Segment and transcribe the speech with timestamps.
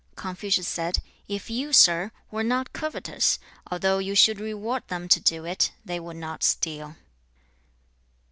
[0.15, 3.37] Confucius said, 'If you, sir, were not covetous,
[3.69, 6.95] although you should reward them to do it, they would not steal.'